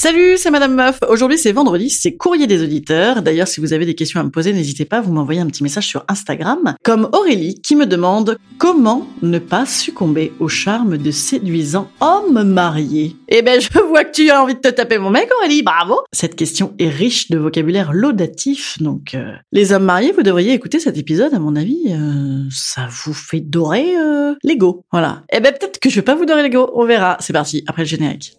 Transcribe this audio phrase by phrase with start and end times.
[0.00, 1.00] Salut, c'est Madame Meuf.
[1.08, 3.20] Aujourd'hui, c'est vendredi, c'est courrier des auditeurs.
[3.20, 5.64] D'ailleurs, si vous avez des questions à me poser, n'hésitez pas, vous m'envoyez un petit
[5.64, 6.76] message sur Instagram.
[6.84, 13.16] Comme Aurélie qui me demande comment ne pas succomber au charme de séduisant homme marié.
[13.26, 15.64] Eh ben, je vois que tu as envie de te taper mon mec, Aurélie.
[15.64, 15.96] Bravo.
[16.12, 18.80] Cette question est riche de vocabulaire laudatif.
[18.80, 21.34] Donc, euh, les hommes mariés, vous devriez écouter cet épisode.
[21.34, 24.84] À mon avis, euh, ça vous fait dorer euh, l'ego.
[24.92, 25.24] Voilà.
[25.32, 26.70] Eh ben, peut-être que je vais pas vous dorer l'ego.
[26.74, 27.16] On verra.
[27.18, 27.64] C'est parti.
[27.66, 28.38] Après le générique.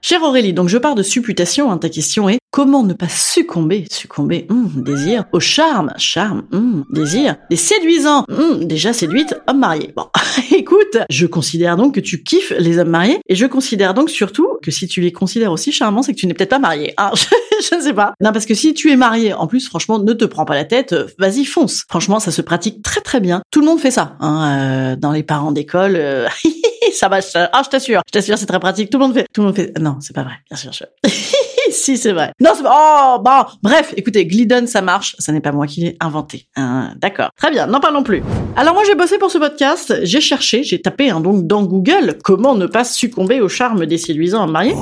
[0.00, 3.84] Chère Aurélie, donc je pars de supputation, hein, ta question est comment ne pas succomber,
[3.90, 9.92] succomber, hum, désir, au charme, charme, hum, désir, des séduisants, hum, déjà séduite, homme marié.
[9.96, 10.06] Bon,
[10.56, 14.48] écoute, je considère donc que tu kiffes les hommes mariés, et je considère donc surtout
[14.62, 16.94] que si tu les considères aussi charmants, c'est que tu n'es peut-être pas marié.
[16.96, 17.10] Hein,
[17.70, 18.14] je ne sais pas.
[18.20, 20.64] Non, parce que si tu es marié, en plus, franchement, ne te prends pas la
[20.64, 21.84] tête, vas-y, fonce.
[21.88, 23.42] Franchement, ça se pratique très très bien.
[23.50, 25.96] Tout le monde fait ça, hein, euh, dans les parents d'école.
[25.96, 26.28] euh,
[26.94, 28.90] ça je, ah, je t'assure, je t'assure, c'est très pratique.
[28.90, 29.78] Tout le monde fait, tout le monde fait.
[29.78, 30.72] Non, c'est pas vrai, bien sûr.
[30.72, 31.08] Je...
[31.70, 32.32] si, c'est vrai.
[32.40, 35.16] Non, c'est oh, bon, bref, écoutez, Glidden, ça marche.
[35.18, 36.46] Ça n'est pas moi qui l'ai inventé.
[36.56, 37.66] Hein, D'accord, très bien.
[37.66, 38.22] N'en parlons plus.
[38.56, 39.94] Alors moi, j'ai bossé pour ce podcast.
[40.02, 43.98] J'ai cherché, j'ai tapé hein, donc dans Google comment ne pas succomber au charme des
[43.98, 44.74] séduisants mariés.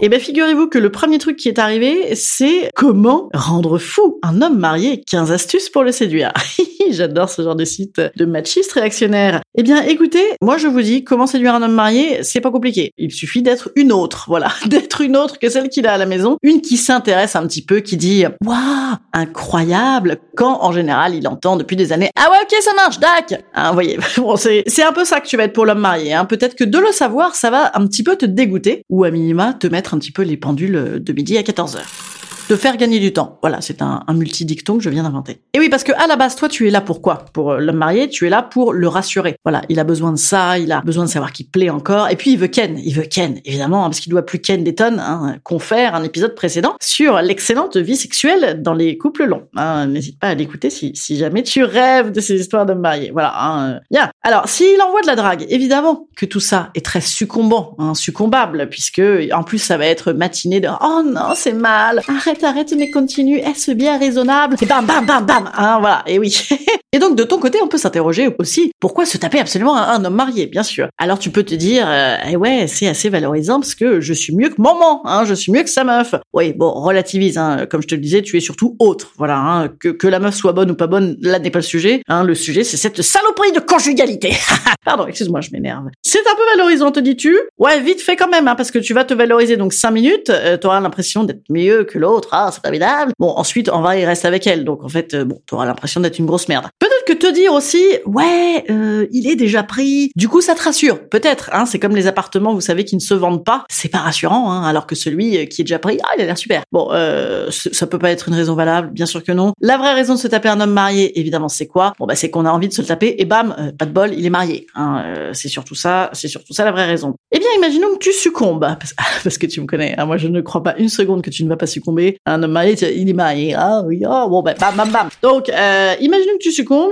[0.00, 4.42] Et ben, figurez-vous que le premier truc qui est arrivé, c'est comment rendre fou un
[4.42, 5.02] homme marié?
[5.10, 6.32] 15 astuces pour le séduire.
[6.90, 9.40] J'adore ce genre de site de machistes réactionnaires.
[9.56, 12.92] Eh bien, écoutez, moi je vous dis, comment séduire un homme marié, c'est pas compliqué.
[12.98, 16.06] Il suffit d'être une autre, voilà, d'être une autre que celle qu'il a à la
[16.06, 21.26] maison, une qui s'intéresse un petit peu, qui dit waouh, incroyable, quand en général il
[21.28, 23.42] entend depuis des années ah ouais ok ça marche, dac.
[23.54, 26.12] Hein, voyez, bon c'est c'est un peu ça que tu vas être pour l'homme marié.
[26.14, 26.24] Hein.
[26.24, 29.54] Peut-être que de le savoir, ça va un petit peu te dégoûter ou à minima
[29.54, 32.11] te mettre un petit peu les pendules de midi à 14 heures
[32.56, 33.38] faire gagner du temps.
[33.42, 35.40] Voilà, c'est un, un multi-dicton que je viens d'inventer.
[35.54, 37.24] Et oui, parce que à la base, toi, tu es là pour quoi?
[37.32, 39.36] Pour euh, l'homme marié, tu es là pour le rassurer.
[39.44, 42.08] Voilà, il a besoin de ça, il a besoin de savoir qu'il plaît encore.
[42.10, 42.78] Et puis, il veut Ken.
[42.84, 46.02] Il veut Ken, évidemment, hein, parce qu'il doit plus Ken des tonnes, hein, confère un
[46.02, 49.44] épisode précédent sur l'excellente vie sexuelle dans les couples longs.
[49.56, 53.10] Hein, N'hésite pas à l'écouter si, jamais tu rêves de ces histoires d'hommes mariés.
[53.12, 54.10] Voilà, euh, bien.
[54.22, 59.02] Alors, s'il envoie de la drague, évidemment que tout ça est très succombant, succombable, puisque
[59.32, 63.38] en plus, ça va être matiné de «Oh non, c'est mal Arrête, arrête, mais continue,
[63.38, 66.36] est-ce bien raisonnable?» Et bam, bam, bam, bam hein, Voilà, et oui.
[66.94, 70.04] et donc, de ton côté, on peut s'interroger aussi, pourquoi se taper absolument un, un
[70.04, 73.60] homme marié, bien sûr Alors, tu peux te dire euh, Eh ouais, c'est assez valorisant,
[73.60, 76.52] parce que je suis mieux que maman, hein, je suis mieux que sa meuf.» Oui,
[76.52, 79.88] bon, relativise, hein, comme je te le disais, tu es surtout autre, voilà, hein, que,
[79.88, 82.34] que la meuf soit bonne ou pas bonne, là n'est pas le sujet, hein, le
[82.34, 84.34] sujet, c'est cette saloperie de conjugalité
[84.84, 85.86] Pardon, excuse-moi, je m'énerve.
[86.02, 87.38] C'est un peu valorisant, te dis-tu?
[87.56, 90.28] Ouais, vite fait quand même, hein, parce que tu vas te valoriser donc 5 minutes,
[90.28, 93.12] euh, tu auras l'impression d'être mieux que l'autre, ah, c'est formidable.
[93.18, 95.64] Bon, ensuite, en vrai, il reste avec elle, donc en fait, euh, bon, tu auras
[95.64, 96.66] l'impression d'être une grosse merde.
[97.06, 101.08] Que te dire aussi, ouais, euh, il est déjà pris, du coup, ça te rassure.
[101.08, 103.98] Peut-être, hein, c'est comme les appartements, vous savez, qui ne se vendent pas, c'est pas
[103.98, 106.62] rassurant, hein, alors que celui euh, qui est déjà pris, ah, il a l'air super.
[106.70, 109.52] Bon, euh, ça peut pas être une raison valable, bien sûr que non.
[109.60, 111.92] La vraie raison de se taper un homme marié, évidemment, c'est quoi?
[111.98, 113.92] Bon, bah, c'est qu'on a envie de se le taper, et bam, euh, pas de
[113.92, 114.66] bol, il est marié.
[114.74, 117.14] Hein, euh, c'est surtout ça, c'est surtout ça la vraie raison.
[117.32, 118.94] Eh bien, imaginons que tu succombes, parce,
[119.24, 121.42] parce que tu me connais, hein, moi je ne crois pas une seconde que tu
[121.42, 122.18] ne vas pas succomber.
[122.26, 125.08] Un homme marié, il est marié, ah oui, oh, bon, bah, bam, bam, bam.
[125.22, 126.91] Donc, imaginons que tu succombes,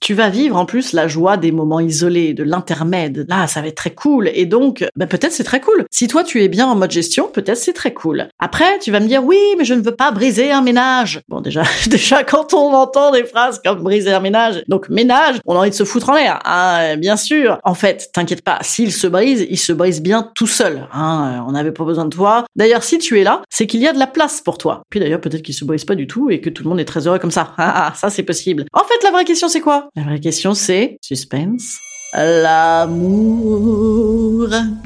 [0.00, 3.26] tu vas vivre en plus la joie des moments isolés, de l'intermède.
[3.28, 4.30] Là, ça va être très cool.
[4.32, 5.84] Et donc, bah, peut-être c'est très cool.
[5.90, 8.28] Si toi tu es bien en mode gestion, peut-être c'est très cool.
[8.38, 11.20] Après, tu vas me dire oui, mais je ne veux pas briser un ménage.
[11.28, 15.56] Bon, déjà, déjà quand on entend des phrases comme briser un ménage, donc ménage, on
[15.56, 17.58] a envie de se foutre en l'air, hein, bien sûr.
[17.64, 20.86] En fait, t'inquiète pas, s'il se brise, il se brise bien tout seul.
[20.92, 22.44] Hein, on n'avait pas besoin de toi.
[22.56, 24.82] D'ailleurs, si tu es là, c'est qu'il y a de la place pour toi.
[24.90, 26.84] Puis d'ailleurs, peut-être qu'il se brise pas du tout et que tout le monde est
[26.84, 27.52] très heureux comme ça.
[27.60, 28.66] Ah, ah ça c'est possible.
[28.72, 29.87] En fait, la vraie question c'est quoi?
[29.96, 31.78] La vraie question c'est suspense.
[32.14, 33.68] L'amour.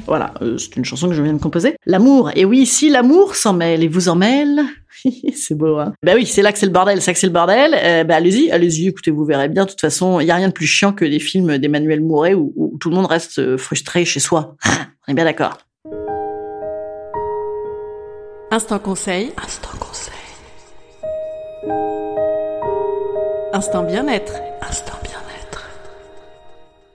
[0.07, 1.77] Voilà, euh, c'est une chanson que je viens de composer.
[1.87, 2.33] L'amour.
[2.35, 4.61] Et oui, si l'amour s'en mêle et vous en mêle,
[5.35, 7.29] c'est beau, hein Ben oui, c'est là que c'est le bordel, c'est là que c'est
[7.29, 7.75] le bordel.
[7.75, 9.65] Euh, ben allez-y, allez-y, écoutez, vous verrez bien.
[9.65, 12.35] De toute façon, il y a rien de plus chiant que des films d'Emmanuel Mouret
[12.35, 14.57] où, tout le monde reste euh, frustré chez soi.
[15.07, 15.59] On est bien d'accord.
[18.51, 19.33] Instant conseil.
[19.43, 20.13] Instant conseil.
[23.53, 24.33] Instant bien-être.
[24.69, 25.69] Instant bien-être.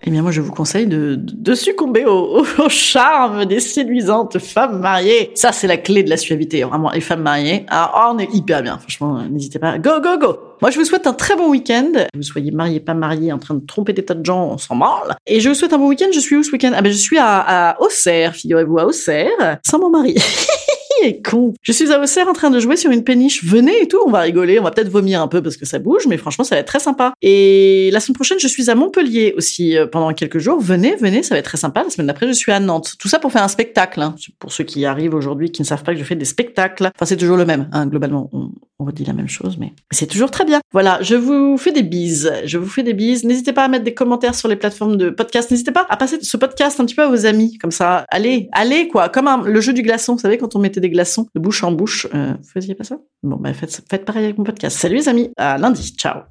[0.04, 4.80] Eh bien, moi, je vous conseille de, de succomber au, au, charme des séduisantes femmes
[4.80, 5.32] mariées.
[5.36, 6.92] Ça, c'est la clé de la suavité, vraiment.
[6.92, 8.78] Les femmes mariées, ah, oh, on est hyper bien.
[8.78, 9.78] Franchement, n'hésitez pas.
[9.80, 11.92] Go, go, go Moi, je vous souhaite un très bon week-end.
[12.16, 14.78] Vous soyez mariés, pas mariés, en train de tromper des tas de gens, on s'en
[14.78, 15.16] branle.
[15.26, 16.08] Et je vous souhaite un bon week-end.
[16.14, 16.72] Je suis où ce week-end?
[16.74, 20.16] Ah ben, je suis à, à Auxerre, figurez-vous, à Auxerre, sans mon mari.
[21.62, 23.44] Je suis à Auxerre en train de jouer sur une péniche.
[23.44, 25.80] Venez et tout, on va rigoler, on va peut-être vomir un peu parce que ça
[25.80, 27.14] bouge, mais franchement, ça va être très sympa.
[27.22, 30.60] Et la semaine prochaine, je suis à Montpellier aussi euh, pendant quelques jours.
[30.60, 31.84] Venez, venez, ça va être très sympa.
[31.84, 32.94] La semaine d'après, je suis à Nantes.
[33.00, 34.02] Tout ça pour faire un spectacle.
[34.02, 34.16] Hein.
[34.40, 36.92] Pour ceux qui arrivent aujourd'hui, qui ne savent pas que je fais des spectacles.
[36.96, 37.70] Enfin, c'est toujours le même.
[37.72, 37.88] Hein.
[37.88, 38.30] Globalement,
[38.80, 40.62] on redit la même chose, mais c'est toujours très bien.
[40.72, 42.32] Voilà, je vous fais des bises.
[42.46, 43.24] Je vous fais des bises.
[43.24, 45.50] N'hésitez pas à mettre des commentaires sur les plateformes de podcast.
[45.50, 48.06] N'hésitez pas à passer ce podcast un petit peu à vos amis, comme ça.
[48.10, 50.14] Allez, allez quoi, comme le jeu du glaçon.
[50.14, 52.84] Vous savez quand on mettait des glaçons de bouche en bouche, euh, vous faisiez pas
[52.84, 52.98] ça?
[53.24, 54.78] Bon, bah faites, faites pareil avec mon podcast.
[54.78, 55.96] Salut les amis, à lundi.
[55.98, 56.22] Ciao.